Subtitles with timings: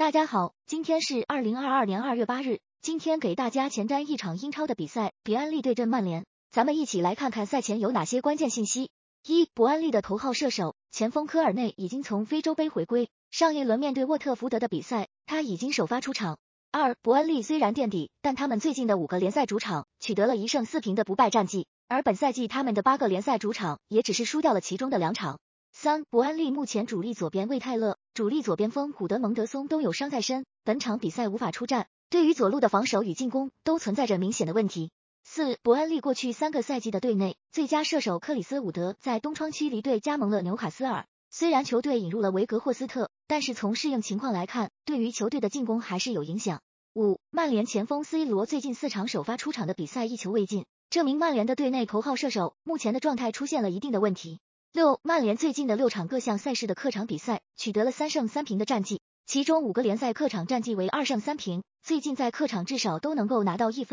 [0.00, 2.60] 大家好，今天是二零二二年二月八日。
[2.80, 6.24] 今天给大家前瞻一场英超的比赛，比安利对阵曼联。
[6.50, 8.90] 咱们一起来看看赛前有哪些关键信息。
[9.26, 16.38] 一、伯安利的头号射手前锋科尔内已经从非洲杯回归，上一轮面对沃特福德的比赛，他已经首发出场。
[16.72, 25.38] 二、伯安利虽然垫底，但他们最近的五个联赛主场取得了一胜四平的不败战绩，而本赛季他们的八个联赛主场也只是输掉了其中的两场。
[25.72, 34.90] 三、伯安利目前主力左边魏泰勒、主力左边锋古德蒙德松都有伤在身，本场比赛无法出战，对于左路的防守与进攻都存在着明显的问题。
[35.24, 46.60] 四、伯安利过去三个赛季的队内最佳射手克里斯伍德在东窗期离队加盟了纽卡斯尔，虽然球队引入了维格霍斯特，但是从适应情况来看，对于球队的进攻还是有影响。
[46.94, 54.40] 五、曼联前锋 C 罗最近四场首发出场的比赛一球未进，这名曼联的队内头号射手目前的状态出现了一定的问题。
[54.72, 63.88] 六，曼联最近的六场各项赛事的客场比赛取得了三胜三平的战绩，其中五个联赛客场战绩为二胜三平，最近在客场至少都能够拿到一分。